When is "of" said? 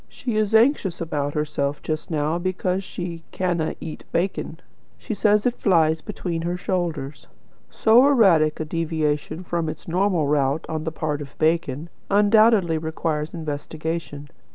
11.21-11.33